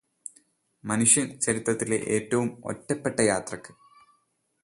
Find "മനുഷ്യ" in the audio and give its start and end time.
0.83-1.21